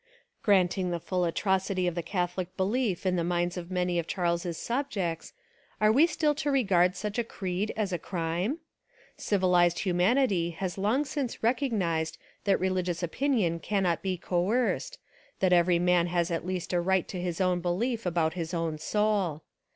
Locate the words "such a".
6.95-7.23